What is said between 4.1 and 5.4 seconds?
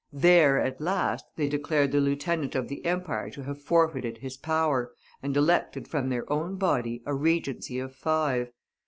his power, and